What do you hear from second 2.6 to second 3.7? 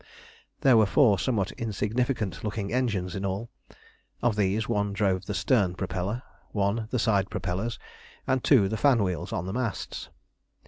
engines in all.